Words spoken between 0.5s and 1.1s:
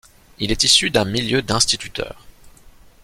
est issu d’un